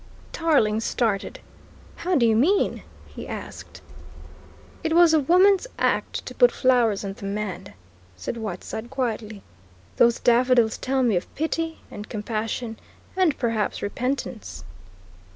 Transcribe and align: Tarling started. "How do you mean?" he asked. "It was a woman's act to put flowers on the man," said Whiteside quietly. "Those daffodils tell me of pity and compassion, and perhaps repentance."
Tarling 0.33 0.79
started. 0.79 1.41
"How 1.97 2.15
do 2.15 2.25
you 2.25 2.35
mean?" 2.35 2.81
he 3.05 3.27
asked. 3.27 3.81
"It 4.83 4.93
was 4.95 5.13
a 5.13 5.19
woman's 5.19 5.67
act 5.77 6.25
to 6.25 6.33
put 6.33 6.51
flowers 6.51 7.05
on 7.05 7.13
the 7.13 7.25
man," 7.27 7.75
said 8.15 8.35
Whiteside 8.35 8.89
quietly. 8.89 9.43
"Those 9.97 10.19
daffodils 10.19 10.79
tell 10.79 11.03
me 11.03 11.17
of 11.17 11.31
pity 11.35 11.81
and 11.91 12.09
compassion, 12.09 12.79
and 13.15 13.37
perhaps 13.37 13.83
repentance." 13.83 14.63